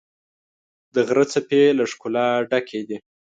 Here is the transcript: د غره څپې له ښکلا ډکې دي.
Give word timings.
د 0.93 0.95
غره 1.07 1.25
څپې 1.31 1.61
له 1.77 1.83
ښکلا 1.91 2.27
ډکې 2.49 2.81
دي. 2.87 2.97